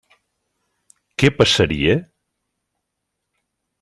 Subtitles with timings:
[1.23, 1.95] Què passaria?